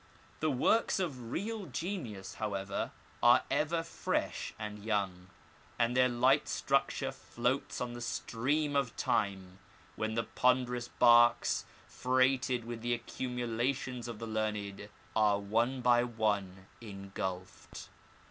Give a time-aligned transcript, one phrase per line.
[0.39, 2.89] The works of real genius, however,
[3.21, 5.27] are ever fresh and young,
[5.77, 9.59] and their light structure floats on the stream of time,
[9.95, 16.65] when the ponderous barks, freighted with the accumulations of the learned, are one by one
[16.81, 17.89] engulfed.